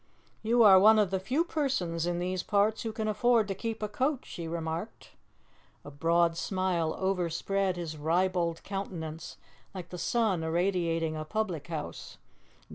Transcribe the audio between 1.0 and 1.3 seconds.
the